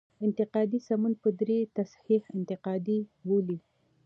انتقادي 0.25 0.79
سمون 0.87 1.13
په 1.21 1.29
دري 1.39 1.59
تصحیح 1.77 2.21
انتقادي 2.37 2.99
بولي. 3.27 3.57